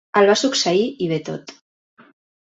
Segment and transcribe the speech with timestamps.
[0.19, 1.53] El va succeir Yvetot.